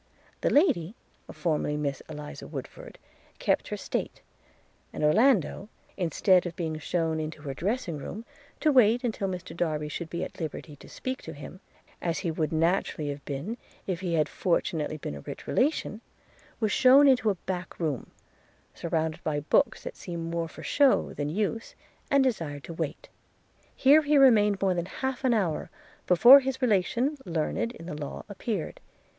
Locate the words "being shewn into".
6.55-7.43